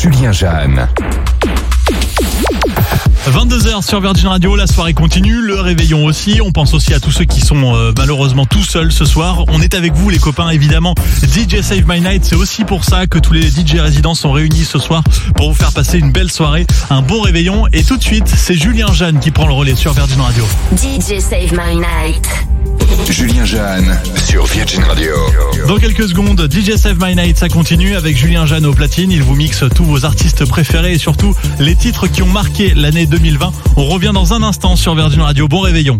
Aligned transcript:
Julien 0.00 0.32
Jeanne. 0.32 0.88
22h 3.28 3.82
sur 3.86 4.00
Virgin 4.00 4.28
Radio, 4.28 4.56
la 4.56 4.66
soirée 4.66 4.94
continue, 4.94 5.42
le 5.42 5.60
réveillon 5.60 6.06
aussi. 6.06 6.40
On 6.42 6.52
pense 6.52 6.72
aussi 6.72 6.94
à 6.94 7.00
tous 7.00 7.10
ceux 7.10 7.26
qui 7.26 7.42
sont 7.42 7.76
euh, 7.76 7.92
malheureusement 7.98 8.46
tout 8.46 8.62
seuls 8.62 8.92
ce 8.92 9.04
soir. 9.04 9.44
On 9.48 9.60
est 9.60 9.74
avec 9.74 9.92
vous 9.92 10.08
les 10.08 10.18
copains 10.18 10.48
évidemment. 10.48 10.94
DJ 11.22 11.60
Save 11.60 11.86
My 11.86 12.00
Night, 12.00 12.24
c'est 12.24 12.34
aussi 12.34 12.64
pour 12.64 12.86
ça 12.86 13.06
que 13.06 13.18
tous 13.18 13.34
les 13.34 13.42
DJ 13.42 13.74
résidents 13.74 14.14
sont 14.14 14.32
réunis 14.32 14.64
ce 14.64 14.78
soir 14.78 15.04
pour 15.36 15.50
vous 15.50 15.54
faire 15.54 15.72
passer 15.72 15.98
une 15.98 16.12
belle 16.12 16.30
soirée, 16.30 16.66
un 16.88 17.02
bon 17.02 17.20
réveillon. 17.20 17.66
Et 17.74 17.84
tout 17.84 17.98
de 17.98 18.02
suite, 18.02 18.26
c'est 18.26 18.54
Julien 18.54 18.90
Jeanne 18.94 19.20
qui 19.20 19.30
prend 19.30 19.46
le 19.46 19.52
relais 19.52 19.76
sur 19.76 19.92
Virgin 19.92 20.22
Radio. 20.22 20.46
DJ 20.72 21.20
Save 21.20 21.52
My 21.52 21.76
Night. 21.76 22.26
Julien 23.10 23.44
Jeanne 23.44 23.98
sur 24.24 24.46
Virgin 24.46 24.84
Radio. 24.84 25.12
Dans 25.66 25.78
quelques 25.78 26.08
secondes, 26.08 26.48
DJ 26.48 26.76
Save 26.76 26.96
My 27.00 27.16
Night, 27.16 27.38
ça 27.38 27.48
continue 27.48 27.96
avec 27.96 28.16
Julien 28.16 28.46
Jeanne 28.46 28.64
au 28.66 28.72
platine. 28.72 29.10
Il 29.10 29.22
vous 29.22 29.34
mixe 29.34 29.64
tous 29.74 29.84
vos 29.84 30.04
artistes 30.04 30.44
préférés 30.44 30.92
et 30.92 30.98
surtout 30.98 31.34
les 31.58 31.74
titres 31.74 32.06
qui 32.06 32.22
ont 32.22 32.28
marqué 32.28 32.72
l'année 32.74 33.06
2020. 33.06 33.52
On 33.76 33.86
revient 33.86 34.12
dans 34.14 34.32
un 34.32 34.44
instant 34.44 34.76
sur 34.76 34.94
Virgin 34.94 35.22
Radio. 35.22 35.48
Bon 35.48 35.60
réveillon. 35.60 35.98